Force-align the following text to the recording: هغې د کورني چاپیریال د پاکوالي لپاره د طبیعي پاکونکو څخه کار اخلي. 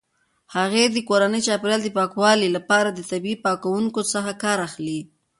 هغې 0.55 0.83
د 0.89 0.97
کورني 1.07 1.39
چاپیریال 1.47 1.81
د 1.83 1.89
پاکوالي 1.97 2.47
لپاره 2.57 2.89
د 2.91 2.99
طبیعي 3.11 3.37
پاکونکو 3.45 4.01
څخه 4.13 4.31
کار 4.43 4.57
اخلي. 4.67 4.99